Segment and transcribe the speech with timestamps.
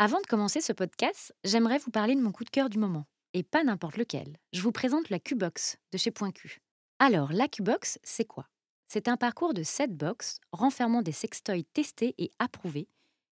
[0.00, 3.04] Avant de commencer ce podcast, j'aimerais vous parler de mon coup de cœur du moment.
[3.34, 4.36] Et pas n'importe lequel.
[4.52, 6.60] Je vous présente la Q-Box de chez Point Q.
[7.00, 8.46] Alors, la Q-Box, c'est quoi?
[8.86, 12.86] C'est un parcours de 7 box renfermant des sextoys testés et approuvés,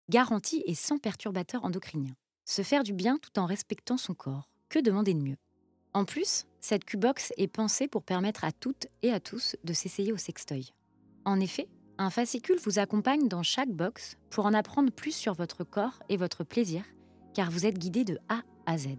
[0.09, 2.15] garantis et sans perturbateurs endocriniens.
[2.45, 4.49] Se faire du bien tout en respectant son corps.
[4.67, 5.37] Que demander de mieux?
[5.93, 10.11] En plus, cette Q-Box est pensée pour permettre à toutes et à tous de s'essayer
[10.11, 10.73] au sextoy.
[11.25, 11.67] En effet,
[11.97, 16.17] un fascicule vous accompagne dans chaque box pour en apprendre plus sur votre corps et
[16.17, 16.83] votre plaisir,
[17.33, 18.89] car vous êtes guidé de A à Z.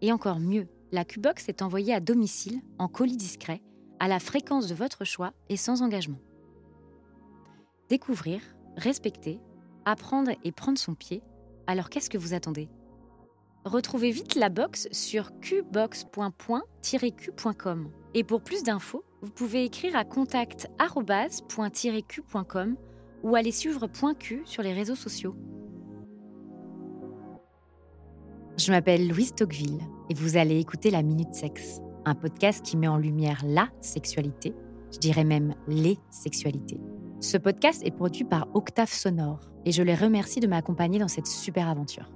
[0.00, 3.62] Et encore mieux, la Q-Box est envoyée à domicile, en colis discret,
[4.00, 6.18] à la fréquence de votre choix et sans engagement.
[7.88, 8.40] Découvrir,
[8.76, 9.38] respecter,
[9.84, 11.22] apprendre et prendre son pied,
[11.66, 12.68] alors qu'est-ce que vous attendez?
[13.64, 17.90] Retrouvez vite la box sur qbox.point-q.com.
[18.14, 20.76] Et pour plus d'infos, vous pouvez écrire à contact.q.com
[23.22, 25.36] ou aller suivre Point Q sur les réseaux sociaux.
[28.56, 32.88] Je m'appelle Louise Tocqueville et vous allez écouter La Minute Sexe, un podcast qui met
[32.88, 34.54] en lumière la sexualité,
[34.92, 36.80] je dirais même les sexualités.
[37.20, 41.26] Ce podcast est produit par Octave Sonore et je les remercie de m'accompagner dans cette
[41.26, 42.10] super aventure.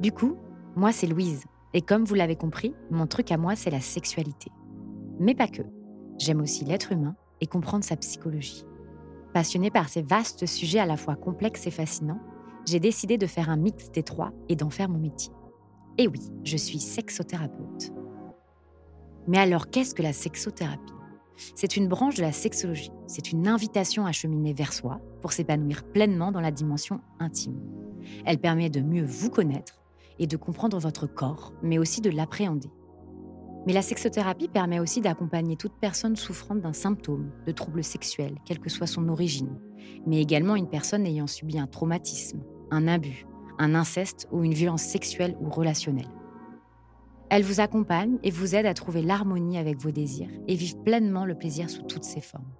[0.00, 0.36] Du coup,
[0.74, 4.50] moi c'est Louise et comme vous l'avez compris, mon truc à moi c'est la sexualité.
[5.18, 5.62] Mais pas que.
[6.18, 8.64] J'aime aussi l'être humain et comprendre sa psychologie.
[9.34, 12.20] Passionnée par ces vastes sujets à la fois complexes et fascinants,
[12.66, 15.32] j'ai décidé de faire un mix des trois et d'en faire mon métier.
[15.98, 17.92] Et oui, je suis sexothérapeute.
[19.28, 20.92] Mais alors, qu'est-ce que la sexothérapie?
[21.54, 22.92] C'est une branche de la sexologie.
[23.06, 27.60] C'est une invitation à cheminer vers soi pour s'épanouir pleinement dans la dimension intime.
[28.24, 29.78] Elle permet de mieux vous connaître
[30.18, 32.70] et de comprendre votre corps, mais aussi de l'appréhender.
[33.66, 38.60] Mais la sexothérapie permet aussi d'accompagner toute personne souffrant d'un symptôme de trouble sexuel, quelle
[38.60, 39.58] que soit son origine,
[40.06, 43.26] mais également une personne ayant subi un traumatisme, un abus,
[43.58, 46.10] un inceste ou une violence sexuelle ou relationnelle.
[47.28, 51.24] Elle vous accompagne et vous aide à trouver l'harmonie avec vos désirs et vivre pleinement
[51.24, 52.52] le plaisir sous toutes ses formes.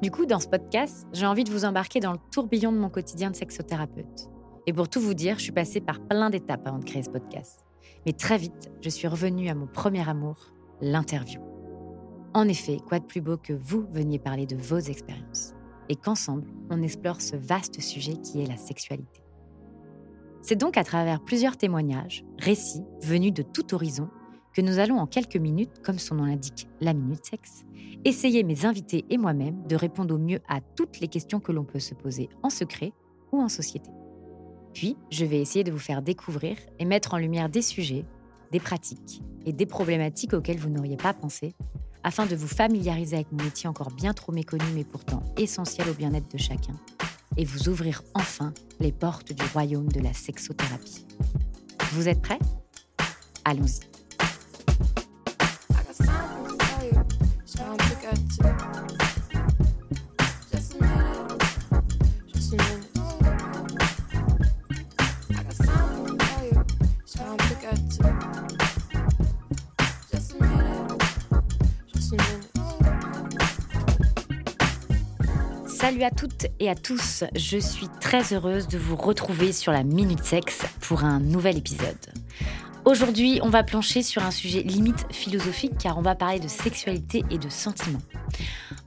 [0.00, 2.88] Du coup, dans ce podcast, j'ai envie de vous embarquer dans le tourbillon de mon
[2.88, 4.30] quotidien de sexothérapeute.
[4.68, 7.08] Et pour tout vous dire, je suis passée par plein d'étapes avant de créer ce
[7.08, 7.64] podcast.
[8.04, 10.52] Mais très vite, je suis revenue à mon premier amour,
[10.82, 11.40] l'interview.
[12.34, 15.54] En effet, quoi de plus beau que vous veniez parler de vos expériences
[15.88, 19.22] et qu'ensemble, on explore ce vaste sujet qui est la sexualité.
[20.42, 24.10] C'est donc à travers plusieurs témoignages, récits venus de tout horizon,
[24.52, 27.64] que nous allons en quelques minutes, comme son nom l'indique, la minute sexe,
[28.04, 31.64] essayer mes invités et moi-même de répondre au mieux à toutes les questions que l'on
[31.64, 32.92] peut se poser en secret
[33.32, 33.88] ou en société.
[34.74, 38.04] Puis, je vais essayer de vous faire découvrir et mettre en lumière des sujets,
[38.52, 41.54] des pratiques et des problématiques auxquelles vous n'auriez pas pensé,
[42.04, 45.94] afin de vous familiariser avec mon métier encore bien trop méconnu mais pourtant essentiel au
[45.94, 46.74] bien-être de chacun,
[47.36, 51.06] et vous ouvrir enfin les portes du royaume de la sexothérapie.
[51.92, 52.38] Vous êtes prêts?
[53.44, 53.87] Allons-y.
[75.88, 79.84] Salut à toutes et à tous, je suis très heureuse de vous retrouver sur la
[79.84, 81.96] Minute Sexe pour un nouvel épisode.
[82.84, 87.24] Aujourd'hui, on va plancher sur un sujet limite philosophique car on va parler de sexualité
[87.30, 88.02] et de sentiments.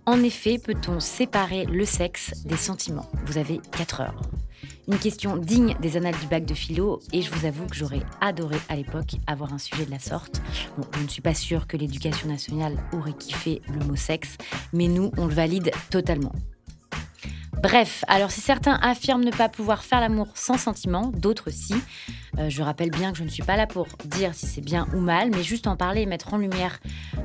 [0.05, 3.09] En effet, peut-on séparer le sexe des sentiments?
[3.25, 4.21] Vous avez 4 heures.
[4.87, 8.03] Une question digne des annales du bac de philo et je vous avoue que j'aurais
[8.19, 10.39] adoré à l'époque avoir un sujet de la sorte.
[10.77, 14.37] Bon, je ne suis pas sûre que l'éducation nationale aurait kiffé le mot sexe,
[14.71, 16.33] mais nous, on le valide totalement.
[17.61, 21.75] Bref, alors si certains affirment ne pas pouvoir faire l'amour sans sentiment, d'autres si.
[22.39, 24.87] Euh, je rappelle bien que je ne suis pas là pour dire si c'est bien
[24.95, 26.79] ou mal, mais juste en parler et mettre en lumière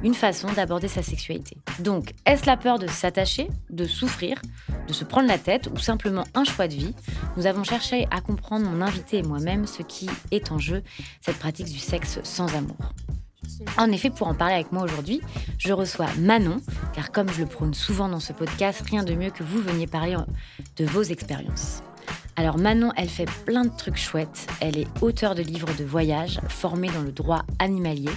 [0.05, 1.57] une façon d'aborder sa sexualité.
[1.79, 4.43] Donc, est-ce la peur de s'attacher, de souffrir,
[4.87, 6.95] de se prendre la tête ou simplement un choix de vie?
[7.39, 10.83] Nous avons cherché à comprendre mon invité et moi-même ce qui est en jeu,
[11.23, 12.93] cette pratique du sexe sans amour.
[13.79, 15.21] En effet, pour en parler avec moi aujourd'hui,
[15.59, 16.61] je reçois Manon,
[16.95, 19.87] car comme je le prône souvent dans ce podcast, rien de mieux que vous veniez
[19.87, 20.17] parler
[20.77, 21.83] de vos expériences.
[22.39, 24.47] Alors Manon, elle fait plein de trucs chouettes.
[24.61, 28.11] Elle est auteure de livres de voyage, formée dans le droit animalier.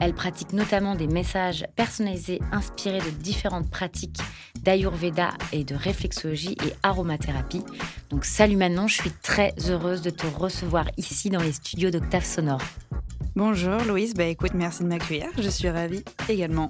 [0.00, 4.20] Elle pratique notamment des messages personnalisés inspirés de différentes pratiques
[4.62, 7.62] d'Ayurveda et de réflexologie et aromathérapie.
[8.08, 12.24] Donc salut Manon, je suis très heureuse de te recevoir ici dans les studios d'Octave
[12.24, 12.62] Sonore.
[13.38, 16.66] Bonjour Louise, bah écoute, merci de m'accueillir, je suis ravie également.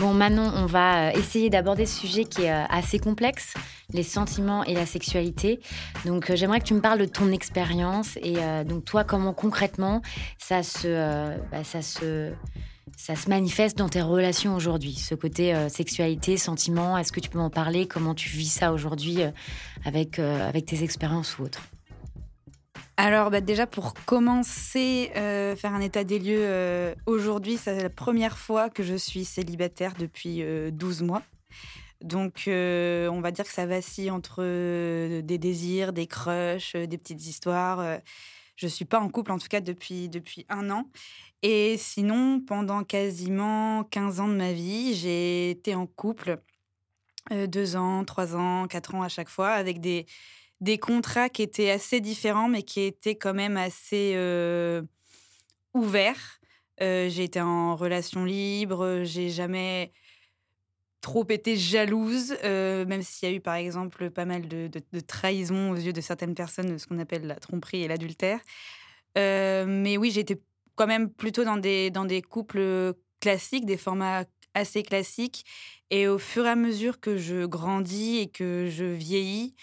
[0.00, 3.54] Bon, Manon, on va euh, essayer d'aborder ce sujet qui est euh, assez complexe,
[3.92, 5.60] les sentiments et la sexualité.
[6.04, 10.02] Donc, euh, j'aimerais que tu me parles de ton expérience et donc toi, comment concrètement
[10.36, 12.32] ça se, bah, ça se,
[12.96, 14.94] ça se manifeste dans tes relations aujourd'hui.
[14.94, 17.86] Ce côté sexualité, sentiments, est-ce que tu peux m'en parler?
[17.86, 19.20] Comment tu vis ça aujourd'hui
[19.84, 21.62] avec avec tes expériences ou autres?
[22.96, 27.90] Alors bah, déjà pour commencer, euh, faire un état des lieux, euh, aujourd'hui c'est la
[27.90, 31.22] première fois que je suis célibataire depuis 12 euh, mois.
[32.02, 34.42] Donc on va dire que ça vacille entre
[35.20, 37.98] des désirs, des crushs, des petites histoires.
[38.56, 40.90] je suis pas en couple en tout cas depuis, depuis un an.
[41.42, 46.38] Et sinon, pendant quasiment 15 ans de ma vie, j'ai été en couple.
[47.30, 50.04] deux ans, trois ans, quatre ans à chaque fois, avec des,
[50.60, 54.16] des contrats qui étaient assez différents, mais qui étaient quand même assez
[55.74, 56.40] ouverts.
[56.80, 59.92] J'ai été en relation libre, j'ai jamais
[61.00, 64.70] trop été jalouse, même s'il y a eu par exemple pas mal de,
[65.06, 68.40] trahison aux yeux de certaines personnes, ce qu'on appelle la tromperie et l'adultère.
[69.16, 70.40] mais oui, j'étais
[70.76, 74.24] quand même plutôt dans des couples classiques, des formats
[74.54, 75.44] assez classiques.
[75.90, 79.54] Et au fur et à mesure que je grandis et que je vieillis,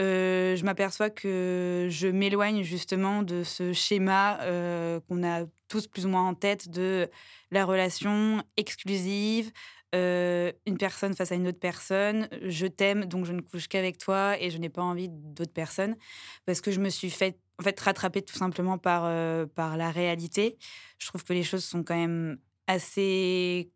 [0.00, 6.06] euh, je m'aperçois que je m'éloigne justement de ce schéma euh, qu'on a tous plus
[6.06, 7.08] ou moins en tête de
[7.50, 9.52] la relation exclusive,
[9.94, 13.98] euh, une personne face à une autre personne, je t'aime donc je ne couche qu'avec
[13.98, 15.96] toi et je n'ai pas envie d'autres personnes
[16.46, 19.02] parce que je me suis fait en fait rattraper tout simplement par
[19.48, 20.56] par la réalité.
[20.98, 23.70] Je trouve que les choses sont quand même assez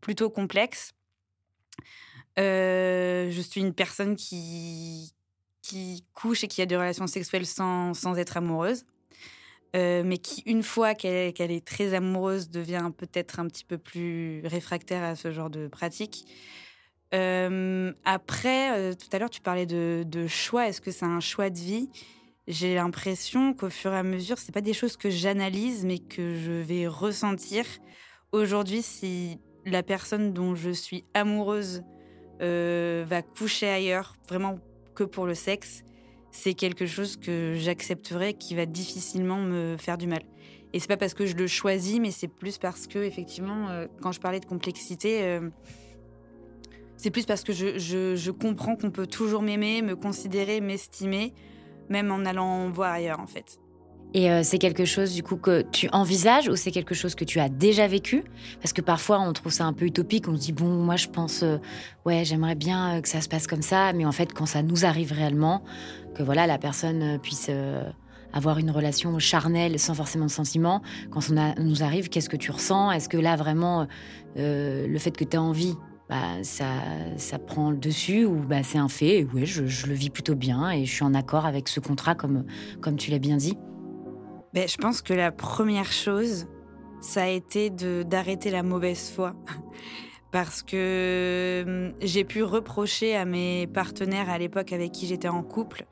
[0.00, 0.92] plutôt complexes.
[2.36, 5.15] je suis une personne qui,
[5.66, 8.84] qui couche et qui a des relations sexuelles sans, sans être amoureuse,
[9.74, 14.42] euh, mais qui, une fois qu'elle est très amoureuse, devient peut-être un petit peu plus
[14.44, 16.24] réfractaire à ce genre de pratique.
[17.14, 20.68] Euh, après, euh, tout à l'heure, tu parlais de, de choix.
[20.68, 21.88] Est-ce que c'est un choix de vie?
[22.46, 26.36] J'ai l'impression qu'au fur et à mesure, c'est pas des choses que j'analyse, mais que
[26.36, 27.64] je vais ressentir.
[28.30, 31.82] Aujourd'hui, si la personne dont je suis amoureuse
[32.38, 34.60] va coucher ailleurs, vraiment
[34.96, 35.84] que pour le sexe,
[36.32, 40.22] c'est quelque chose que j'accepterai qui va difficilement me faire du mal.
[40.72, 43.86] Et c'est pas parce que je le choisis, mais c'est plus parce que, effectivement, euh,
[44.02, 45.48] quand je parlais de complexité, euh,
[46.96, 51.32] c'est plus parce que je, je comprends qu'on peut toujours m'aimer, me considérer, m'estimer,
[51.88, 53.60] même en allant voir ailleurs, en fait.
[54.16, 57.24] Et euh, c'est quelque chose du coup que tu envisages ou c'est quelque chose que
[57.24, 58.24] tu as déjà vécu?
[58.62, 61.08] Parce que parfois on trouve ça un peu utopique, on se dit bon moi je
[61.08, 61.58] pense euh,
[62.06, 64.62] ouais j'aimerais bien euh, que ça se passe comme ça, mais en fait quand ça
[64.62, 65.62] nous arrive réellement,
[66.14, 67.50] que voilà la personne puisse
[68.32, 70.80] avoir une relation charnelle sans forcément de sentiments,
[71.10, 72.92] quand ça nous arrive qu'est-ce que tu ressens?
[72.92, 73.86] Est-ce que là vraiment
[74.34, 75.74] le fait que tu as envie
[76.08, 76.66] bah, ça,
[77.16, 79.26] ça prend le dessus ou bah, c'est un fait.
[79.34, 82.14] Oui, je, je, le vis plutôt bien et je suis en accord avec ce contrat
[82.14, 82.44] comme,
[82.80, 83.58] comme tu l'as bien dit?
[84.56, 86.46] Ben, je pense que la première chose,
[87.02, 89.34] ça a été d'arrêter la mauvaise foi.
[90.32, 95.42] Parce que hum, j'ai pu reprocher à mes partenaires à l'époque avec qui j'étais en
[95.42, 95.84] couple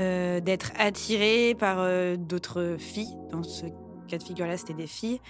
[0.00, 3.16] euh, d'être attirés par euh, d'autres filles.
[3.32, 3.64] Dans ce
[4.06, 5.22] cas de figure-là, c'était des filles.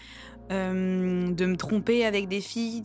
[0.51, 2.83] De me tromper avec des filles.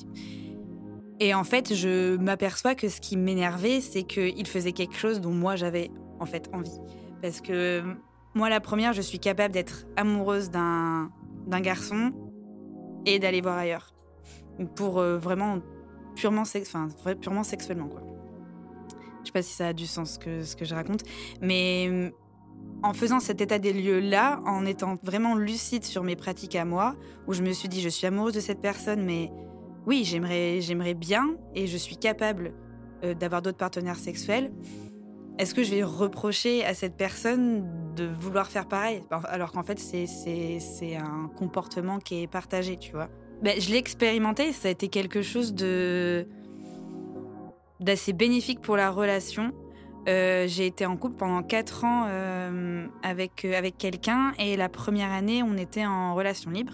[1.19, 5.33] Et en fait, je m'aperçois que ce qui m'énervait, c'est qu'ils faisaient quelque chose dont
[5.33, 5.89] moi j'avais
[6.19, 6.77] en fait envie.
[7.23, 7.83] Parce que
[8.35, 11.09] moi, la première, je suis capable d'être amoureuse d'un
[11.47, 12.11] garçon
[13.05, 13.93] et d'aller voir ailleurs.
[14.75, 15.59] Pour euh, vraiment
[16.15, 16.43] purement,
[17.21, 17.87] purement sexuellement.
[17.87, 18.03] Quoi.
[19.21, 21.03] Je sais pas si ça a du sens que, ce que je raconte.
[21.41, 22.11] Mais mm,
[22.83, 26.95] en faisant cet état des lieux-là, en étant vraiment lucide sur mes pratiques à moi,
[27.27, 29.31] où je me suis dit, je suis amoureuse de cette personne, mais
[29.85, 32.53] oui, j'aimerais, j'aimerais bien et je suis capable
[33.03, 34.51] euh, d'avoir d'autres partenaires sexuels.
[35.39, 39.03] Est-ce que je vais reprocher à cette personne de vouloir faire pareil?
[39.09, 43.07] Alors qu'en fait, c'est un comportement qui est partagé, tu vois.
[43.41, 46.27] Ben, je l'ai expérimenté, ça a été quelque chose de
[47.79, 49.53] d'assez bénéfique pour la relation.
[50.09, 54.67] Euh, j'ai été en couple pendant 4 ans euh, avec, euh, avec quelqu'un et la
[54.67, 56.73] première année, on était en relation libre.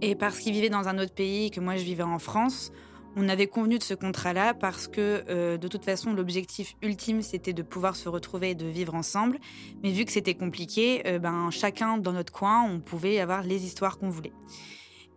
[0.00, 2.72] Et parce qu'il vivait dans un autre pays et que moi je vivais en France,
[3.16, 7.52] on avait convenu de ce contrat-là parce que euh, de toute façon l'objectif ultime c'était
[7.52, 9.38] de pouvoir se retrouver et de vivre ensemble.
[9.82, 13.64] Mais vu que c'était compliqué, euh, ben chacun dans notre coin on pouvait avoir les
[13.64, 14.32] histoires qu'on voulait.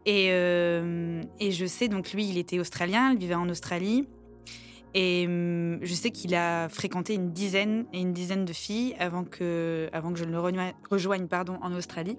[0.05, 4.07] Et, euh, et, je sais donc lui il était australien, il vivait en Australie.
[4.95, 9.23] Et hum, je sais qu'il a fréquenté une dizaine et une dizaine de filles avant
[9.23, 10.39] que, avant que je ne le
[10.89, 12.17] rejoigne, pardon, en Australie.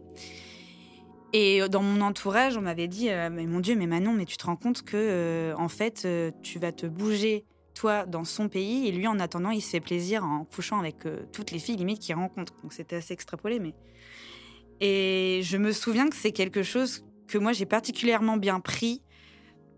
[1.37, 4.47] Et dans mon entourage, on m'avait dit Mais mon Dieu, mais Manon, mais tu te
[4.47, 6.07] rends compte que, en fait,
[6.43, 9.81] tu vas te bouger, toi, dans son pays, et lui, en attendant, il se fait
[9.81, 10.99] plaisir en couchant avec
[11.33, 12.55] toutes les filles limite qu'il rencontre.
[12.63, 13.75] Donc c'était assez extrapolé, mais.
[14.81, 19.03] Et je me souviens que c'est quelque chose que moi j'ai particulièrement bien pris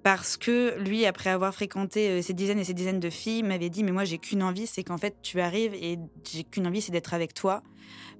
[0.03, 3.71] parce que lui, après avoir fréquenté euh, ces dizaines et ces dizaines de filles, m'avait
[3.71, 6.81] dit mais moi j'ai qu'une envie, c'est qu'en fait tu arrives et j'ai qu'une envie,
[6.81, 7.63] c'est d'être avec toi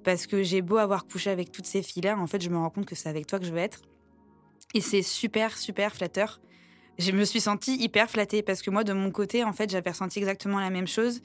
[0.03, 2.69] parce que j'ai beau avoir couché avec toutes ces filles-là, en fait je me rends
[2.69, 3.81] compte que c'est avec toi que je veux être
[4.73, 6.39] et c'est super super flatteur.
[6.99, 9.91] Je me suis sentie hyper flattée parce que moi de mon côté en fait j'avais
[9.91, 11.21] ressenti exactement la même chose.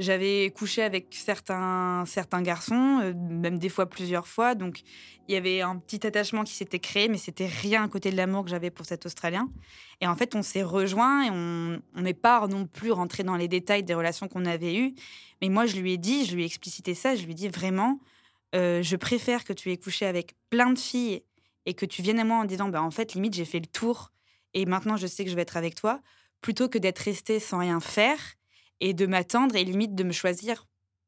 [0.00, 4.56] J'avais couché avec certains, certains garçons, euh, même des fois plusieurs fois.
[4.56, 4.82] Donc,
[5.28, 8.16] il y avait un petit attachement qui s'était créé, mais c'était rien à côté de
[8.16, 9.48] l'amour que j'avais pour cet Australien.
[10.00, 13.46] Et en fait, on s'est rejoints et on n'est pas non plus rentré dans les
[13.46, 14.94] détails des relations qu'on avait eues.
[15.40, 17.48] Mais moi, je lui ai dit, je lui ai explicité ça, je lui ai dit
[17.48, 18.00] vraiment,
[18.54, 21.22] euh, je préfère que tu aies couché avec plein de filles
[21.66, 23.66] et que tu viennes à moi en disant, bah, en fait, limite, j'ai fait le
[23.66, 24.12] tour
[24.52, 26.00] et maintenant je sais que je vais être avec toi,
[26.40, 28.18] plutôt que d'être resté sans rien faire
[28.80, 30.66] et de m'attendre et limite de me choisir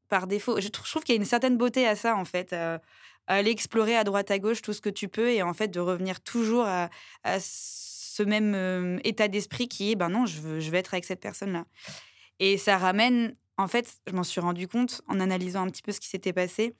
[0.09, 0.61] par défaut.
[0.61, 2.81] Je trouve, qu'il y a une certaine beauté à ça, en fait, à,
[3.27, 5.81] aller explorer à droite à gauche tout ce que tu peux et en fait de
[5.81, 6.89] revenir toujours à,
[7.41, 11.05] ce même euh, état d'esprit qui est, ben non, je veux, je vais être avec
[11.05, 11.67] cette personne-là.
[12.39, 15.93] Et ça ramène, en fait, je m'en suis rendu compte en analysant un petit peu
[15.93, 16.75] ce qui s'était passé.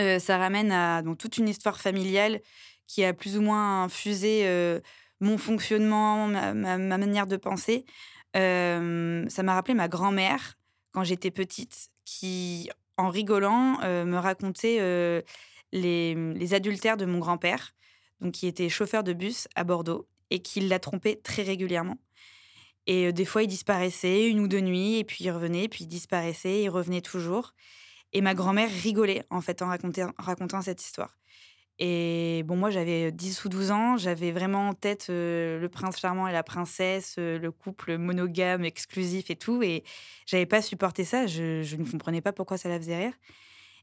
[0.00, 2.40] Euh, ça ramène à toute une histoire familiale
[2.86, 4.80] qui a plus ou moins infusé euh,
[5.20, 7.84] mon fonctionnement, ma, manière de penser
[8.32, 10.56] ça m'a rappelé ma grand-mère
[10.92, 15.24] quand j'étais petite, qui, en rigolant, me racontait
[15.72, 17.72] les, adultères de mon grand-père,
[18.20, 21.98] donc qui était chauffeur de bus à Bordeaux et qui l'a trompé très régulièrement.
[22.86, 25.88] Et des fois, il disparaissait une ou deux nuits, et puis il revenait, puis il
[25.88, 27.52] disparaissait, il revenait toujours.
[28.12, 31.16] Et ma grand-mère rigolait, en fait, en racontant cette histoire.
[31.78, 36.28] Et bon, moi, j'avais 10 ou 12 ans, j'avais vraiment en tête le prince charmant
[36.28, 39.62] et la princesse, le couple monogame, exclusif et tout.
[39.62, 39.82] Et
[40.26, 43.14] j'avais pas supporté ça, je, ne comprenais pas pourquoi ça la faisait rire.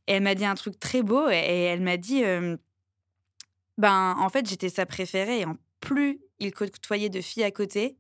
[0.06, 2.24] Et elle m'a dit un truc très beau, et, elle m'a dit
[3.78, 7.98] ben, en fait, j'étais sa préférée, et en plus il côtoyait de filles à côté,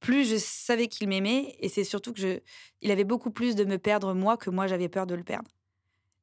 [0.00, 2.42] plus je savais qu'il m'aimait, et c'est surtout que
[2.82, 5.50] il avait beaucoup plus de me perdre moi que moi j'avais peur de le perdre.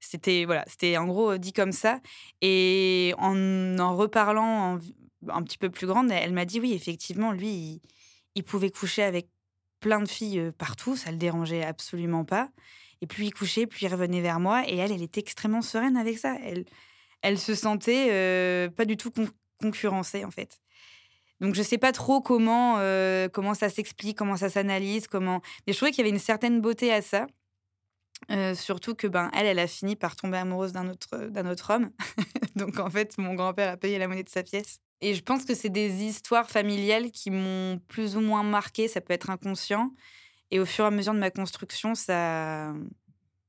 [0.02, 2.00] C'était voilà, c'était en gros dit comme ça.
[2.42, 4.80] Et en en reparlant
[5.30, 7.82] un petit peu plus grande, elle m'a dit oui, effectivement, lui,
[8.36, 9.30] il, pouvait coucher avec
[9.80, 12.50] plein de filles partout, ça le dérangeait absolument pas.
[13.02, 15.98] Et puis il couchait, puis il revenait vers moi, et elle, elle était extrêmement sereine
[15.98, 16.36] avec ça.
[16.44, 16.66] Elle,
[17.22, 19.12] elle se sentait pas du tout
[19.62, 20.60] concurrencée en fait.
[21.40, 22.78] Donc je sais pas trop comment
[23.32, 25.42] comment ça s'explique, comment ça s'analyse, comment.
[25.66, 27.28] Mais je trouvais qu'il y avait une certaine beauté à ça
[28.56, 31.92] surtout que ben elle, elle a fini par tomber amoureuse d'un autre, d'un autre homme.
[32.56, 34.80] Donc en fait, mon grand-père a payé la monnaie de sa pièce.
[35.02, 38.88] Et je pense que c'est des histoires familiales qui m'ont plus ou moins marqué.
[38.88, 39.92] Ça peut être inconscient.
[40.52, 42.74] Et au fur et à mesure de ma construction, ça,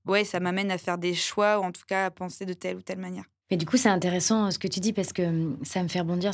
[0.07, 2.76] ouais, ça m'amène à faire des choix ou en tout cas à penser de telle
[2.76, 3.26] ou telle manière.
[3.52, 5.88] Mais du coup, c'est intéressant euh, ce que tu dis parce que hum, ça me
[5.88, 6.32] fait rebondir.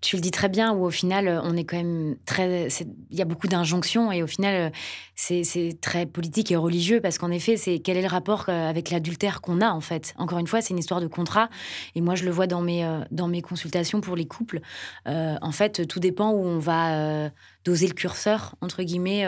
[0.00, 2.66] Tu le dis très bien, où au final, euh, on est quand même très.
[3.12, 4.76] Il y a beaucoup d'injonctions et au final, euh,
[5.14, 9.42] c'est très politique et religieux parce qu'en effet, c'est quel est le rapport avec l'adultère
[9.42, 10.12] qu'on a en fait?
[10.16, 11.50] Encore une fois, c'est une histoire de contrat
[11.94, 14.60] et moi, je le vois dans mes, dans mes consultations pour les couples.
[15.06, 17.30] en fait, tout dépend où on va
[17.64, 19.24] doser le curseur, entre guillemets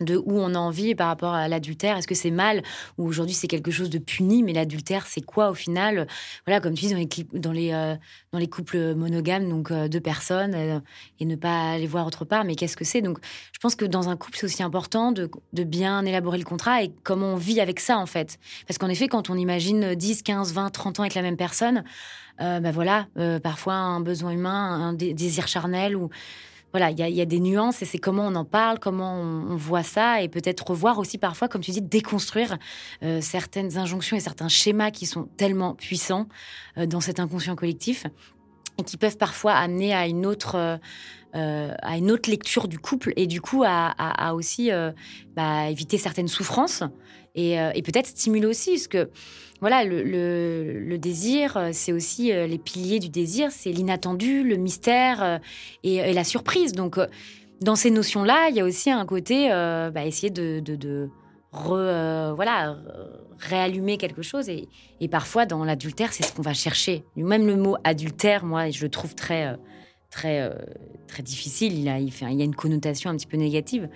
[0.00, 1.96] de où on a envie par rapport à l'adultère.
[1.96, 2.62] Est-ce que c'est mal
[2.98, 6.06] ou aujourd'hui c'est quelque chose de puni Mais l'adultère, c'est quoi au final?
[6.46, 10.80] Voilà, comme tu dis dans les, euh, couples monogames, donc euh, deux personnes euh,
[11.20, 12.44] et ne pas les voir autre part.
[12.44, 13.02] Mais qu'est-ce que c'est?
[13.02, 13.18] Donc,
[13.52, 16.82] je pense que dans un couple, c'est aussi important de, de, bien élaborer le contrat
[16.82, 18.38] et comment on vit avec ça en fait.
[18.66, 21.84] Parce qu'en effet, quand on imagine 10, 15, 20, 30 ans avec la même personne,
[22.38, 23.08] ben voilà,
[23.42, 26.08] parfois un besoin humain, un désir charnel ou
[26.72, 29.82] voilà, il y, a des nuances et c'est comment on en parle, comment on, voit
[29.82, 32.58] ça et peut-être revoir aussi parfois, comme tu dis, déconstruire
[33.02, 36.28] euh, certaines injonctions et certains schémas qui sont tellement puissants
[36.76, 38.04] euh, dans cet inconscient collectif
[38.84, 40.78] qui peuvent parfois amener à une autre,
[41.34, 44.70] euh, à une autre lecture du couple et du coup à, aussi
[45.34, 46.82] bah, éviter certaines souffrances
[47.34, 49.10] et, peut-être stimuler aussi, parce que
[49.60, 55.22] voilà, le, désir, euh, c'est aussi euh, les piliers du désir, c'est l'inattendu, le mystère
[55.22, 55.38] euh,
[55.82, 56.72] et, la surprise.
[56.72, 56.98] Donc,
[57.60, 61.10] dans ces notions-là, il y a aussi un côté, bah, essayer de,
[61.66, 62.78] voilà,
[63.38, 64.48] réallumer quelque chose.
[64.48, 64.68] Et,
[65.08, 67.04] parfois, dans l'adultère, c'est ce qu'on va chercher.
[67.16, 69.56] Même le mot adultère, moi, je le trouve très,
[70.10, 70.52] très,
[71.06, 71.78] très difficile.
[71.78, 73.88] Il, a, il, a une connotation un petit peu négative.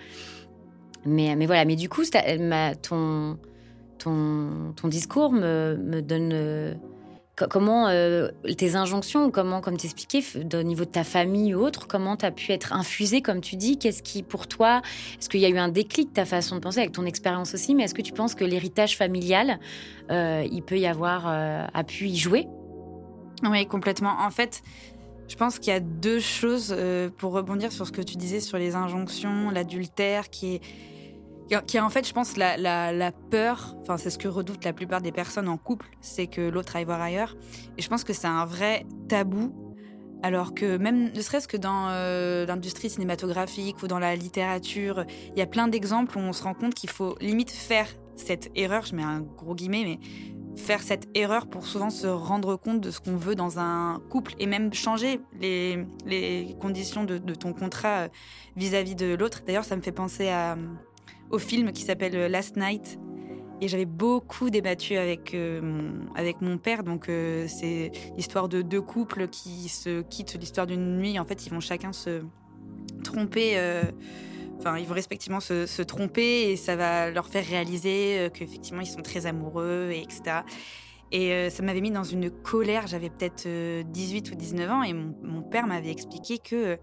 [1.04, 2.02] Mais, mais voilà, mais du coup,
[2.82, 3.38] ton
[4.02, 6.74] ton, discours me, donne euh,
[7.36, 10.22] comment euh, tes injonctions, comment, comme t'expliquais,
[10.54, 13.56] au niveau de ta famille ou autre, comment tu as pu être infusé, comme tu
[13.56, 13.78] dis?
[13.78, 14.82] Qu'est-ce qui, pour toi,
[15.18, 17.74] est-ce qu'il y a eu un déclic ta façon de penser, avec ton expérience aussi,
[17.74, 19.58] mais est-ce que tu penses que l'héritage familial,
[20.10, 22.46] euh, il peut y avoir, euh, a pu y jouer?
[23.44, 24.14] Oui, complètement.
[24.20, 24.62] En fait,
[25.26, 26.76] je pense qu'il y a deux choses
[27.16, 30.60] pour rebondir sur ce que tu disais sur les injonctions, l'adultère qui est
[31.60, 35.02] qui est en fait, je pense, la, peur, enfin c'est ce que redoutent la plupart
[35.02, 37.36] des personnes en couple, c'est que l'autre aille voir ailleurs.
[37.76, 39.52] Et je pense que c'est un vrai tabou,
[40.22, 45.38] alors que même, ne serait-ce que dans euh, l'industrie cinématographique ou dans la littérature, il
[45.38, 48.86] y a plein d'exemples où on se rend compte qu'il faut limite faire cette erreur,
[48.86, 49.98] je mets un gros guillemet, mais
[50.54, 54.34] faire cette erreur pour souvent se rendre compte de ce qu'on veut dans un couple
[54.38, 55.86] et même changer les,
[56.60, 58.08] conditions de, ton contrat
[58.54, 59.42] vis à -vis de l'autre.
[59.46, 60.56] D'ailleurs, ça me fait penser à
[61.30, 62.98] au film qui s'appelle euh, Last Night.
[63.60, 66.82] Et j'avais beaucoup débattu avec, euh, mon, avec mon père.
[66.82, 71.18] Donc, euh, c'est l'histoire de deux couples qui se quittent l'histoire d'une nuit.
[71.18, 72.22] En fait, ils vont chacun se
[73.04, 73.56] tromper.
[74.58, 79.02] Enfin, ils vont respectivement se, tromper et ça va leur faire réaliser qu'effectivement, ils sont
[79.02, 80.40] très amoureux, et etc.
[81.12, 82.88] Et ça m'avait mis dans une colère.
[82.88, 83.46] J'avais peut-être
[83.92, 86.78] 18 ou 19 ans et mon, mon père m'avait expliqué que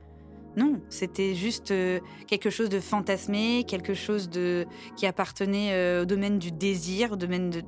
[0.55, 4.65] non, c'était juste euh, quelque chose de fantasmé, quelque chose de
[4.95, 7.63] qui appartenait euh, au domaine du désir, domaine de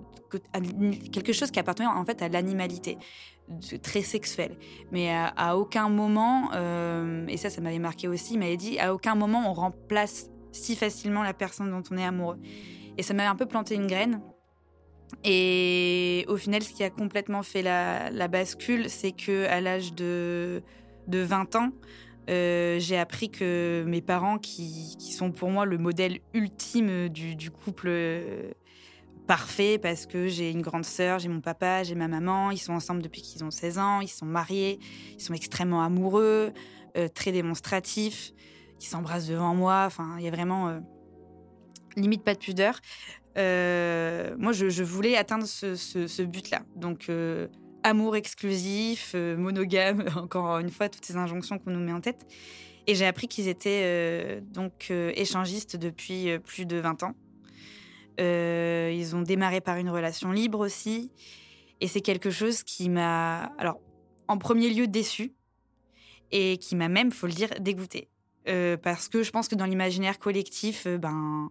[1.11, 2.97] quelque chose qui appartenait en fait à l'animalité,
[3.83, 4.57] très sexuel.
[4.91, 8.93] Mais à, aucun moment, euh, et ça, ça m'avait marqué aussi, il m'avait dit à
[8.93, 12.39] aucun moment on remplace si facilement la personne dont on est amoureux.
[12.97, 14.21] Et ça m'avait un peu planté une graine.
[15.23, 20.63] Et au final, ce qui a complètement fait la, bascule, c'est que à l'âge de,
[21.07, 21.71] de 20 ans,
[22.29, 27.87] euh, j'ai appris que mes parents, qui, sont pour moi le modèle ultime du, couple
[27.89, 28.51] euh,
[29.27, 32.73] parfait, parce que j'ai une grande sœur, j'ai mon papa, j'ai ma maman, ils sont
[32.73, 34.79] ensemble depuis qu'ils ont 16 ans, ils sont mariés,
[35.13, 36.53] ils sont extrêmement amoureux,
[36.97, 38.33] euh, très démonstratifs,
[38.79, 40.79] ils s'embrassent devant moi, enfin, il y a vraiment
[41.97, 42.79] limite pas de pudeur.
[43.35, 46.61] moi, je, voulais atteindre ce, ce but-là.
[46.75, 47.09] Donc,
[47.83, 52.25] amour exclusif, euh, monogame, encore une fois, toutes ces injonctions qu'on nous met en tête.
[52.87, 57.15] Et j'ai appris qu'ils étaient euh, donc euh, échangistes depuis plus de 20 ans.
[58.17, 61.11] ils ont démarré par une relation libre aussi.
[61.79, 63.79] Et c'est quelque chose qui m'a, alors,
[64.27, 65.33] en premier lieu déçu
[66.31, 68.09] et qui m'a même, faut le dire, dégoûté.
[68.83, 71.49] parce que je pense que dans l'imaginaire collectif, ben,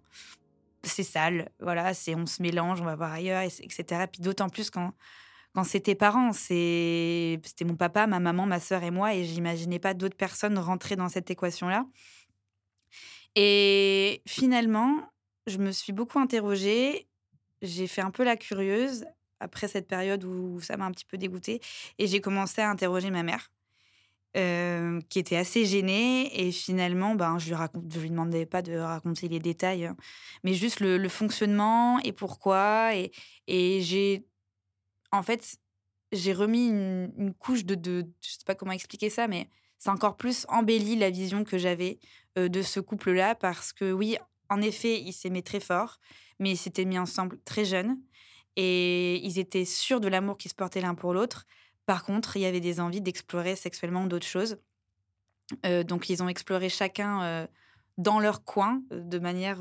[0.82, 1.50] c'est sale.
[1.60, 4.06] Voilà, c'est on se mélange, on va voir ailleurs, etc.
[4.10, 4.92] Puis d'autant plus quand
[5.54, 6.32] quand c'était parents.
[6.32, 10.96] C'était mon papa, ma maman, ma sœur et moi, et j'imaginais pas d'autres personnes rentrer
[10.96, 11.86] dans cette équation-là.
[13.36, 15.10] Et finalement,
[15.46, 17.08] je me suis beaucoup interrogée.
[17.62, 19.04] J'ai fait un peu la curieuse
[19.40, 21.60] après cette période où ça m'a un petit peu dégoûtée,
[21.98, 23.50] et j'ai commencé à interroger ma mère.
[24.36, 29.26] Euh, qui était assez gênée et finalement ben je lui lui demandais pas de raconter
[29.26, 29.96] les détails hein,
[30.44, 34.24] mais juste le, fonctionnement et pourquoi et j'ai
[35.12, 35.58] en fait,
[36.12, 40.16] j'ai remis une, couche de, de, je sais pas comment expliquer ça, mais c'est encore
[40.16, 41.98] plus embelli la vision que j'avais
[42.36, 44.16] de ce couple-là parce que oui,
[44.48, 45.98] en effet, ils s'aimaient très fort,
[46.38, 47.98] mais ils s'étaient mis ensemble très jeunes
[48.56, 51.46] et ils étaient sûrs de l'amour qu'ils se portaient l'un pour l'autre.
[51.86, 54.58] Par contre, il y avait des envies d'explorer sexuellement d'autres choses.
[55.64, 57.48] Donc, ils ont exploré chacun
[57.98, 59.58] dans leur coin de manière.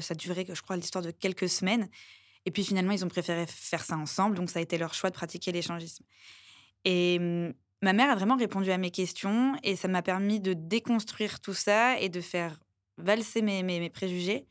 [0.00, 1.88] ça durait, je crois, l'histoire de quelques semaines.
[2.46, 5.10] Et puis finalement, ils ont préféré faire ça ensemble, donc ça a été leur choix
[5.10, 6.04] de pratiquer l'échangisme.
[6.84, 10.52] Et mmh, ma mère a vraiment répondu à mes questions et ça m'a permis de
[10.52, 12.60] déconstruire tout ça et de faire
[12.98, 14.46] valser mes, mes, préjugés.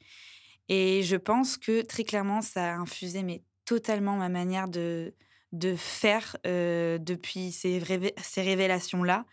[0.69, 5.13] Et je pense que très clairement, ça a infusé mais totalement ma manière de,
[5.51, 7.81] de faire euh, depuis ces,
[8.21, 9.25] ces révélations-là.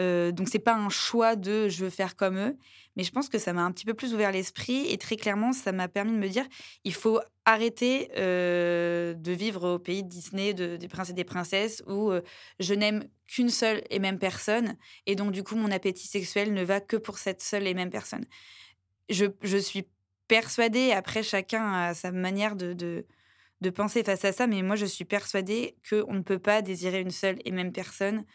[0.00, 2.56] Euh, donc c'est pas un choix de je veux faire comme eux,
[3.00, 5.54] mais je pense que ça m'a un petit peu plus ouvert l'esprit et très clairement
[5.54, 6.44] ça m'a permis de me dire
[6.84, 11.82] il faut arrêter euh, de vivre au pays de Disney, des princes et des princesses
[11.86, 12.20] où euh,
[12.58, 16.62] je n'aime qu'une seule et même personne et donc du coup mon appétit sexuel ne
[16.62, 18.26] va que pour cette seule et même personne.
[19.08, 19.86] Je, je suis
[20.28, 24.84] persuadée, après chacun a sa manière de, de, penser face à ça, mais moi je
[24.84, 28.26] suis persuadée qu'on ne peut pas désirer une seule et même personne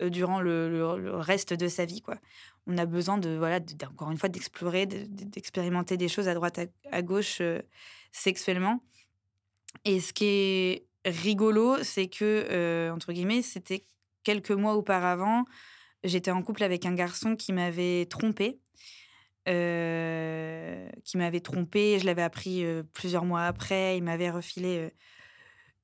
[0.00, 2.00] euh, durant le, reste de sa vie.
[2.00, 2.16] Quoi.
[2.66, 3.58] On a besoin de, voilà,
[3.90, 7.60] encore une fois, d'explorer, d'expérimenter des choses à droite, à, gauche euh,
[8.12, 8.84] sexuellement.
[9.84, 13.84] Et ce qui est rigolo, c'est que, euh, entre guillemets, c'était
[14.22, 15.44] quelques mois auparavant,
[16.04, 18.60] j'étais en couple avec un garçon qui m'avait trompée.
[19.46, 24.90] qui m'avait trompée, je l'avais appris plusieurs mois après, il m'avait refilé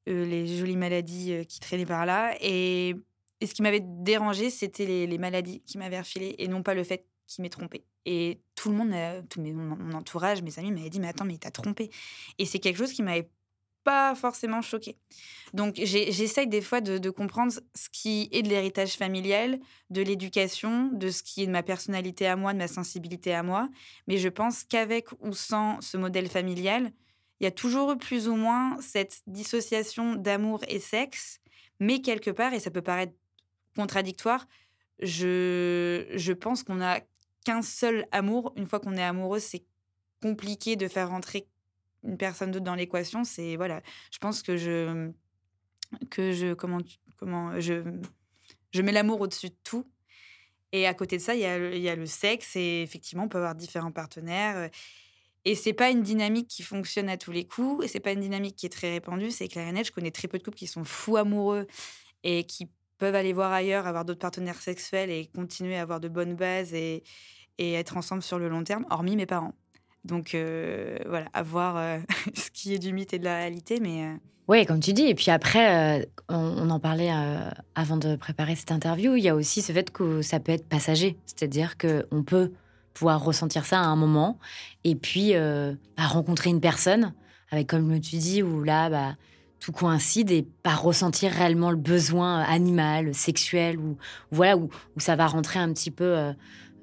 [0.06, 2.36] les jolies maladies qui traînaient par là.
[2.40, 2.94] Et,
[3.46, 7.07] ce qui m'avait dérangé, c'était les, maladies qui m'avaient refilé et non pas le fait
[7.27, 7.85] qu'il m'ait trompé.
[8.05, 8.92] Et tout le monde,
[9.29, 11.90] tout mon entourage, mes amis m'avaient dit Mais attends, mais t'as trompé.
[12.38, 13.31] Et c'est quelque chose qui m'avait
[13.88, 14.98] pas forcément choquée.
[15.55, 21.09] Donc j'essaye des fois de, comprendre ce qui est de l'héritage familial, de l'éducation, de
[21.09, 23.70] ce qui est de ma personnalité à moi, de ma sensibilité à moi.
[24.07, 26.92] Mais je pense qu'avec ou sans ce modèle familial,
[27.40, 31.40] il y a toujours plus ou moins cette dissociation d'amour et sexe.
[31.81, 33.14] Mais quelque part, et ça peut paraître
[33.78, 34.46] contradictoire,
[35.00, 37.00] je, je pense qu'on n'a
[37.44, 38.52] qu'un seul amour.
[38.56, 39.64] Une fois qu'on est amoureux, c'est
[40.20, 41.46] compliqué de faire rentrer
[42.02, 45.10] une personne d'autre dans l'équation, c'est voilà, je pense que je
[46.10, 46.78] que je comment
[47.16, 47.82] comment je
[48.72, 49.84] je mets l'amour au-dessus de tout.
[50.72, 53.24] Et à côté de ça, il y a, il y a le sexe et effectivement,
[53.24, 54.70] on peut avoir différents partenaires.
[55.44, 57.84] Et c'est pas une dynamique qui fonctionne à tous les coups.
[57.84, 59.30] Et c'est pas une dynamique qui est très répandue.
[59.30, 59.86] C'est clair et net.
[59.86, 61.66] Je connais très peu de couples qui sont fous amoureux
[62.22, 66.08] et qui peuvent aller voir ailleurs, avoir d'autres partenaires sexuels et continuer à avoir de
[66.08, 67.02] bonnes bases et,
[67.61, 69.52] être ensemble sur le long terme, hormis mes parents.
[70.04, 71.98] Donc euh, voilà, à voir euh,
[72.34, 73.80] ce qui est du mythe et de la réalité.
[73.80, 74.14] Mais euh,
[74.46, 75.06] oui, comme tu dis.
[75.06, 77.11] Et puis après, on, en parlait
[77.74, 79.16] avant de préparer cette interview.
[79.16, 82.52] Il y a aussi ce fait que ça peut être passager, c'est-à-dire qu'on peut
[82.94, 84.38] pouvoir ressentir ça à un moment
[84.84, 87.12] et puis bah, rencontrer une personne
[87.50, 89.16] avec, comme tu dis, où là, bah,
[89.61, 93.97] tout coïncide et pas ressentir réellement le besoin animal, sexuel, ou
[94.31, 94.68] voilà, où,
[94.99, 96.33] ça va rentrer un petit peu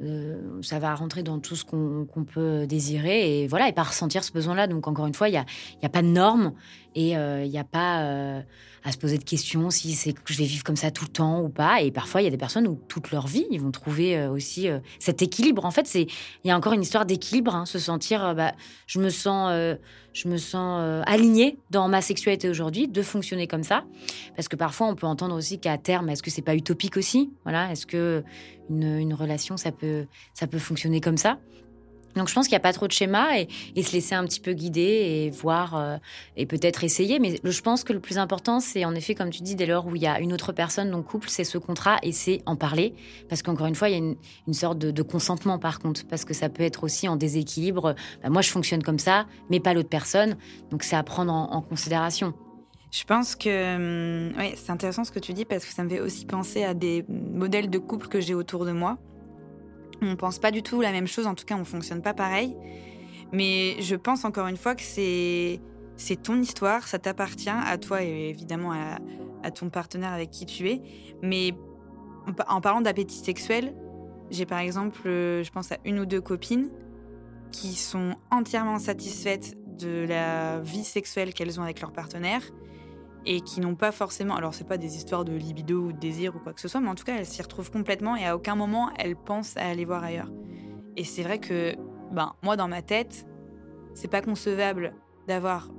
[0.01, 4.23] euh, ça va rentrer dans tout ce qu'on peut désirer et voilà et pas ressentir
[4.23, 4.67] ce besoin-là.
[4.67, 5.45] Donc encore une fois, il n'y a,
[5.81, 6.53] y a pas de normes
[6.95, 8.41] et euh, il n'y a pas euh,
[8.83, 11.11] à se poser de questions si c'est que je vais vivre comme ça tout le
[11.11, 11.81] temps ou pas.
[11.81, 14.29] Et parfois, il y a des personnes où toute leur vie, ils vont trouver euh,
[14.29, 14.67] aussi
[14.99, 15.65] cet équilibre.
[15.65, 16.07] En fait, il
[16.45, 18.53] y a encore une histoire d'équilibre, hein, se sentir, bah,
[18.87, 19.51] je me sens,
[20.13, 23.83] je me sens alignée dans ma sexualité aujourd'hui, de fonctionner comme ça.
[24.35, 27.31] Parce que parfois, on peut entendre aussi qu'à terme, est-ce que c'est pas utopique aussi?
[27.43, 28.23] Voilà, est-ce que
[28.69, 31.39] une, une relation, ça peut, ça peut fonctionner comme ça?
[32.15, 33.47] Donc je pense qu'il n'y a pas trop de schéma et,
[33.83, 35.97] se laisser un petit peu guider et voir euh,
[36.37, 37.19] et peut-être essayer.
[37.19, 39.85] Mais je pense que le plus important, c'est en effet, comme tu dis, dès lors
[39.85, 42.55] où il y a une autre personne, donc couple, c'est ce contrat et c'est en
[42.55, 42.95] parler.
[43.29, 44.15] Parce qu'encore une fois, il y a
[44.47, 47.95] une, sorte de, consentement par contre, parce que ça peut être aussi en déséquilibre.
[48.23, 50.37] Bah, moi, je fonctionne comme ça, mais pas l'autre personne.
[50.71, 52.33] Donc c'est à prendre en, considération.
[52.91, 53.75] Je pense que
[54.29, 56.73] hum, c'est intéressant ce que tu dis parce que ça me fait aussi penser à
[56.73, 58.97] des modèles de couple que j'ai autour de moi.
[60.01, 62.55] On pense pas du tout la même chose, en tout cas, on fonctionne pas pareil.
[63.31, 65.59] Mais je pense encore une fois que c'est
[66.23, 70.81] ton histoire, ça t'appartient à toi et évidemment à, ton partenaire avec qui tu es.
[71.21, 71.53] Mais
[72.47, 73.75] en, parlant d'appétit sexuel,
[74.31, 76.69] j'ai par exemple, euh, je pense à une ou deux copines
[77.51, 82.41] qui sont entièrement satisfaites de la vie sexuelle qu'elles ont avec leur partenaire
[83.25, 84.35] et qui n'ont pas forcément.
[84.35, 86.81] Alors, c'est pas des histoires de libido ou de désir ou quoi que ce soit,
[86.81, 89.67] mais en tout cas, elles s'y retrouvent complètement et à aucun moment elles pensent à
[89.67, 90.31] aller voir ailleurs.
[90.95, 91.75] Et c'est vrai que,
[92.11, 93.25] ben, moi, dans ma tête,
[93.93, 94.93] c'est pas concevable
[95.27, 95.69] d'avoir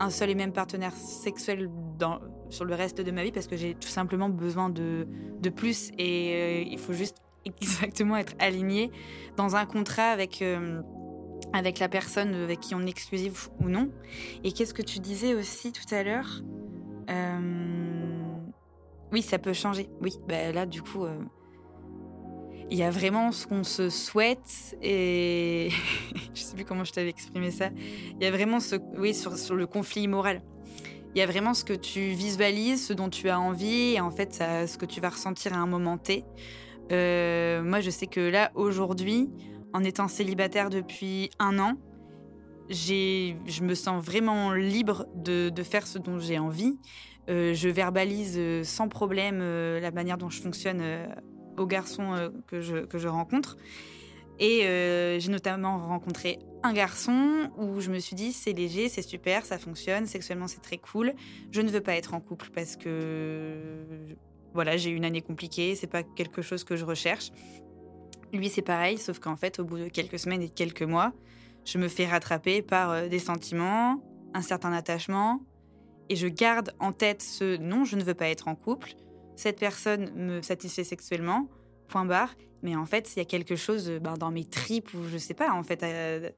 [0.00, 1.70] un seul et même partenaire sexuel
[2.48, 5.06] sur le reste de ma vie parce que j'ai tout simplement besoin de,
[5.40, 8.90] de plus et euh, il faut juste exactement être aligné
[9.36, 10.42] dans un contrat avec.
[10.42, 10.82] Euh,
[11.52, 13.90] avec la personne avec qui on est exclusif ou non.
[14.44, 16.42] Et qu'est-ce que tu disais aussi tout à l'heure?
[19.12, 19.88] Oui, ça peut changer.
[20.00, 21.18] Oui, bah là, du coup, euh,
[22.70, 25.70] il y a vraiment ce qu'on se souhaite et
[26.34, 27.70] je sais plus comment je t'avais exprimé ça.
[27.76, 30.42] Il y a vraiment ce, oui, sur, le conflit moral.
[31.14, 34.12] Il y a vraiment ce que tu visualises, ce dont tu as envie, et en
[34.12, 36.24] fait, ce que tu vas ressentir à un moment T.
[36.92, 39.28] Euh, moi, je sais que là, aujourd'hui,
[39.72, 41.74] en étant célibataire depuis un an,
[42.70, 46.78] je me sens vraiment libre de, faire ce dont j'ai envie.
[47.28, 50.82] Euh, je verbalise euh, sans problème euh, la manière dont je fonctionne
[51.56, 53.56] aux garçons que, je, rencontre.
[54.38, 54.60] Et
[55.18, 59.58] j'ai notamment rencontré un garçon où je me suis dit c'est léger, c'est super, ça
[59.58, 61.12] fonctionne, sexuellement c'est très cool.
[61.50, 63.84] Je ne veux pas être en couple parce que
[64.54, 67.30] voilà, j'ai une année compliquée, c'est pas quelque chose que je recherche.
[68.32, 71.12] Lui c'est pareil, sauf qu'en fait au bout de quelques semaines et quelques mois,
[71.64, 74.02] je me fais rattraper par euh, des sentiments,
[74.34, 75.40] un certain attachement,
[76.08, 78.94] et je garde en tête ce non, je ne veux pas être en couple,
[79.36, 81.48] cette personne me satisfait sexuellement,
[81.88, 85.08] point barre, mais en fait, il y a quelque chose ben, dans mes tripes ou
[85.08, 86.30] je sais pas, en fait, euh,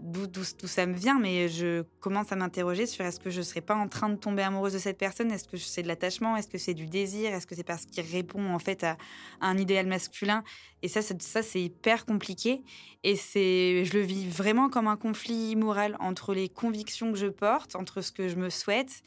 [0.00, 3.60] d'où ça me vient, mais je commence à m'interroger sur est-ce que je ne serais
[3.60, 5.30] pas en train de tomber amoureuse de cette personne?
[5.30, 6.36] Est-ce que c'est de l'attachement?
[6.36, 7.32] Est-ce que c'est du désir?
[7.32, 8.96] Est-ce que c'est parce qu'il répond en fait à,
[9.40, 10.44] un idéal masculin?
[10.82, 12.62] Et ça, ça c'est hyper compliqué.
[13.04, 17.26] Et c'est, je le vis vraiment comme un conflit moral entre les convictions que je
[17.26, 19.02] porte, entre ce que je me souhaite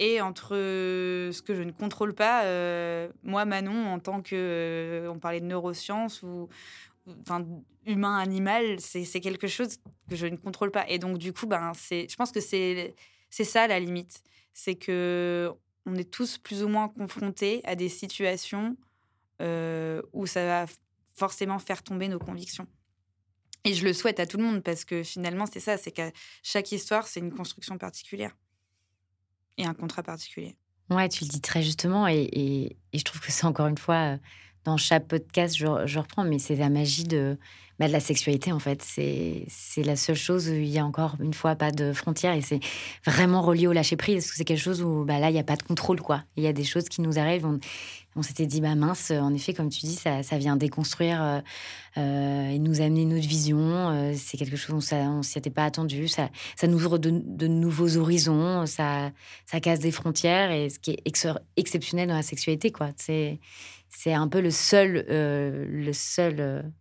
[0.00, 2.42] et entre ce que je ne contrôle pas,
[3.22, 6.48] moi Manon en tant que, on parlait de neurosciences ou
[7.86, 9.76] humain animal, c'est quelque chose
[10.08, 10.88] que je ne contrôle pas.
[10.88, 12.94] Et donc du coup, ben c'est, je pense que c'est
[13.30, 15.52] ça la limite, c'est que
[15.86, 18.76] on est tous plus ou moins confrontés à des situations
[19.40, 20.66] où ça va
[21.14, 22.66] forcément faire tomber nos convictions.
[23.64, 26.10] Et je le souhaite à tout le monde parce que finalement, c'est ça, c'est qu'à
[26.42, 28.36] chaque histoire, c'est une construction particulière
[29.56, 30.54] et un contrat particulier.
[30.90, 34.18] Ouais, tu le dis très justement et, je trouve que c'est encore une fois,
[34.64, 37.36] dans chaque podcast, je, reprends, mais c'est la magie de,
[37.78, 38.82] bah, de la sexualité, en fait.
[38.82, 42.40] C'est la seule chose où il y a encore une fois pas de frontières et
[42.40, 42.60] c'est
[43.04, 44.24] vraiment relié au lâcher prise.
[44.24, 46.22] Parce que c'est quelque chose où bah, là, il n'y a pas de contrôle, quoi.
[46.36, 47.46] Il y a des choses qui nous arrivent.
[48.16, 51.40] On, s'était dit, bah mince, en effet, comme tu dis, ça, ça vient déconstruire euh,
[51.98, 53.58] euh, et nous amener notre vision.
[53.58, 56.06] Euh, c'est quelque chose où on ne s'y était pas attendu.
[56.06, 58.66] Ça, ça nous ouvre de, de, nouveaux horizons.
[58.66, 59.10] Ça,
[59.46, 61.02] ça casse des frontières et ce qui est
[61.56, 62.90] exceptionnel dans la sexualité, quoi.
[62.96, 63.40] C'est
[64.12, 66.72] un peu le seul, le seul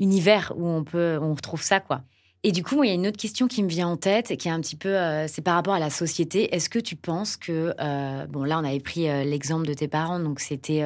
[0.00, 2.04] univers où on peut, on retrouve ça, quoi.
[2.46, 4.48] Et du coup, il y a une autre question qui me vient en tête, qui
[4.48, 6.54] est un petit peu, euh, c'est par rapport à la société.
[6.54, 9.88] Est-ce que tu penses que, euh, bon, là, on avait pris euh, l'exemple de tes
[9.88, 10.82] parents, donc c'était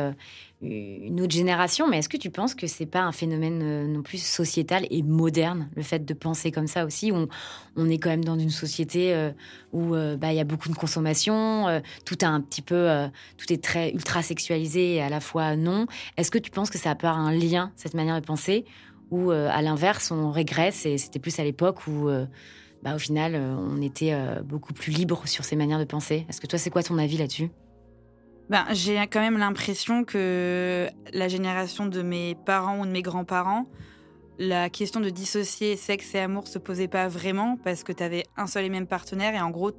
[0.62, 4.22] une autre génération, mais est-ce que tu penses que c'est pas un phénomène non plus
[4.22, 8.38] sociétal et moderne, le fait de penser comme ça aussi, on, est quand même dans
[8.38, 9.30] une société
[9.72, 12.88] où bah, il y a beaucoup de consommation, tout est un petit peu,
[13.36, 15.86] tout est très ultra sexualisé et à la fois non.
[16.16, 18.64] Est-ce que tu penses que ça a pas un lien cette manière de penser?
[19.10, 22.26] Ou euh, à l'inverse, on régresse et c'était plus à l'époque où, euh,
[22.82, 26.26] bah, au final, euh, on était beaucoup plus libre sur ces manières de penser.
[26.28, 27.50] Est-ce que toi, c'est quoi ton avis là-dessus?
[28.50, 33.66] Ben, J'ai quand même l'impression que la génération de mes parents ou de mes grands-parents,
[34.38, 38.24] la question de dissocier sexe et amour se posait pas vraiment parce que tu avais
[38.36, 39.72] un seul et même partenaire et en gros,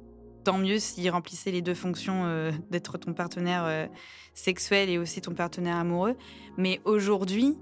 [0.44, 3.88] tant mieux s'il remplissait les deux fonctions d'être ton partenaire
[4.34, 6.16] sexuel et aussi ton partenaire amoureux.
[6.58, 7.56] Mais aujourd'hui,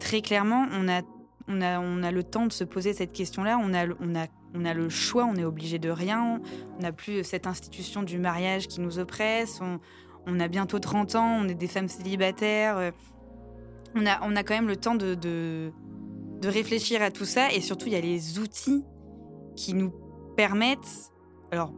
[0.00, 1.02] très clairement, on a,
[1.46, 3.58] on a, on a le temps de se poser cette question-là.
[3.62, 6.40] On a, on, a, on a le choix, on est obligé de rien.
[6.76, 9.60] On n'a plus cette institution du mariage qui nous oppresse.
[10.26, 12.92] On, a bientôt 30 ans, on est des femmes célibataires.
[13.94, 15.72] On a, on a quand même le temps de, de,
[16.40, 17.52] de réfléchir à tout ça.
[17.52, 18.84] Et surtout, il y a les outils
[19.56, 19.92] qui nous
[20.36, 21.12] permettent,
[21.50, 21.72] alors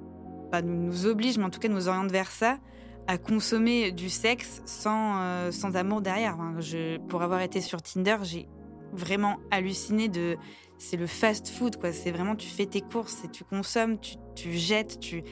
[0.51, 2.59] pas nous, nous obligent, mais en tout cas nous orientent vers ça,
[3.07, 6.37] à consommer du sexe sans, euh, sans amour derrière.
[7.09, 8.49] pour avoir été sur Tinder, j'ai
[8.93, 10.37] vraiment halluciné de.
[10.79, 11.93] C'est le fast food, quoi.
[11.93, 15.23] C'est vraiment, tu fais tes courses et tu consommes, tu, tu jettes, tu.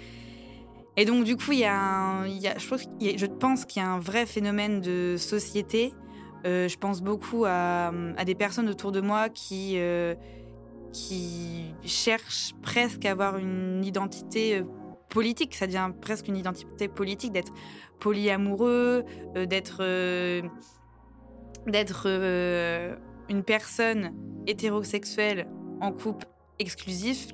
[0.97, 4.81] Et donc, du coup, il y a, je, pense qu'il y a un vrai phénomène
[4.81, 5.95] de société.
[6.47, 10.15] Euh, je pense beaucoup à, à, des personnes autour de moi qui, euh,
[10.93, 14.63] qui cherchent presque à avoir une identité
[15.11, 17.53] politique, ça devient presque une identité politique d'être
[17.99, 19.05] polyamoureux,
[19.37, 20.43] euh, d'être euh,
[21.67, 22.97] d'être euh,
[23.29, 24.15] une personne
[24.47, 25.47] hétérosexuelle
[25.81, 26.27] en couple
[26.59, 27.29] exclusif.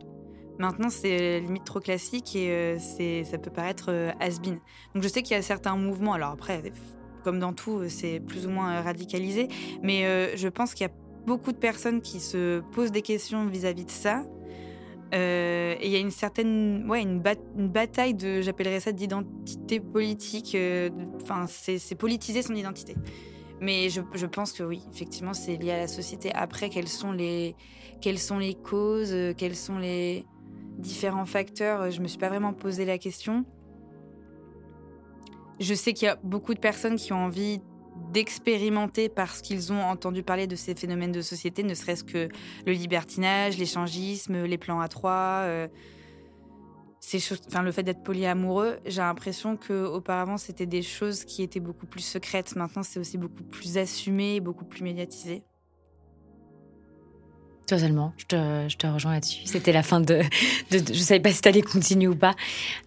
[0.58, 4.58] Maintenant, c'est limite trop classique et ça peut paraître has-been.
[4.94, 6.72] Donc je sais qu'il y a certains mouvements, alors après,
[7.24, 9.48] comme dans tout, c'est plus ou moins radicalisé,
[9.82, 10.92] mais je pense qu'il y a
[11.26, 14.24] beaucoup de personnes qui se posent des questions vis-à-vis -vis de ça
[15.14, 20.54] euh, et il y a une certaine, ouais, une, bataille de, j'appellerais ça d'identité politique.
[20.54, 20.90] Euh,
[21.22, 22.94] enfin, c'est politiser son identité.
[23.60, 26.32] Mais je, je, pense que oui, effectivement, c'est lié à la société.
[26.34, 27.54] Après, quelles sont les,
[28.00, 30.26] quelles sont les causes, euh, quels sont les
[30.78, 33.44] différents facteurs Je me suis pas vraiment posé la question.
[35.58, 37.60] Je sais qu'il y a beaucoup de personnes qui ont envie
[38.12, 42.28] d'expérimenter parce qu'ils ont entendu parler de ces phénomènes de société, ne serait-ce que
[42.66, 45.68] le libertinage, l'échangisme, les plans à trois, euh,
[47.48, 48.78] enfin, le fait d'être polyamoureux.
[48.86, 52.56] J'ai l'impression qu'auparavant, c'était des choses qui étaient beaucoup plus secrètes.
[52.56, 55.42] Maintenant, c'est aussi beaucoup plus assumé, beaucoup plus médiatisé.
[57.66, 58.24] Totalement, je
[58.68, 59.44] je te rejoins là-dessus.
[59.46, 60.22] C'était la fin de,
[60.70, 62.34] Je savais pas si tu allais continuer ou pas.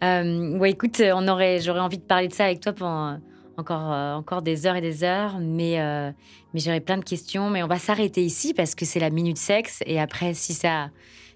[0.03, 3.19] Euh, ouais, écoute, on aurait, j'aurais envie de parler de ça avec toi pendant
[3.59, 6.11] encore, euh, encore des heures et des heures, mais, euh,
[6.53, 7.49] mais j'aurais plein de questions.
[7.49, 9.83] Mais on va s'arrêter ici parce que c'est la minute sexe.
[9.85, 10.89] Et après, si ça,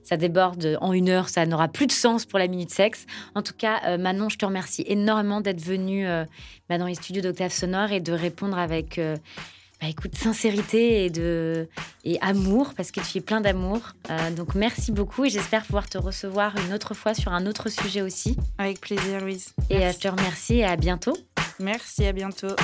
[0.03, 3.05] ça déborde en une heure, ça n'aura plus de sens pour la minute sexe.
[3.35, 6.07] En tout cas, euh, Manon, je te remercie énormément d'être venue
[6.69, 8.99] bah, dans les studios d'Octave Sonore et de répondre avec
[9.81, 11.67] bah, écoute, sincérité et, de,
[12.05, 13.81] et amour, parce que tu es plein d'amour.
[14.37, 18.01] donc merci beaucoup et j'espère pouvoir te recevoir une autre fois sur un autre sujet
[18.01, 18.37] aussi.
[18.57, 19.53] Avec plaisir, Louise.
[19.69, 21.13] Et je te remercie et à bientôt.
[21.59, 22.55] Merci, à bientôt.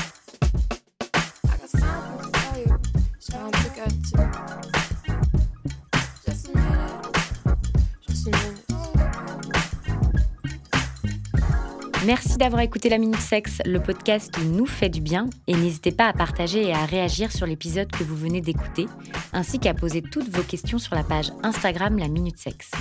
[12.06, 15.30] Merci d'avoir écouté La Minute Sexe, le podcast qui nous fait du bien.
[15.46, 18.88] Et n'hésitez pas à partager et à réagir sur l'épisode que vous venez d'écouter,
[19.32, 22.72] ainsi qu'à poser toutes vos questions sur la page Instagram La Minute Sexe.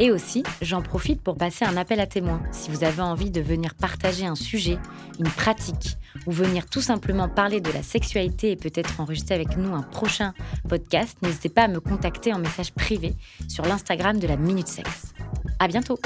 [0.00, 2.42] Et aussi, j'en profite pour passer un appel à témoins.
[2.52, 4.78] Si vous avez envie de venir partager un sujet,
[5.18, 9.74] une pratique, ou venir tout simplement parler de la sexualité et peut-être enregistrer avec nous
[9.74, 10.32] un prochain
[10.68, 13.14] podcast, n'hésitez pas à me contacter en message privé
[13.46, 15.12] sur l'Instagram de la Minute Sexe.
[15.58, 15.98] À bientôt!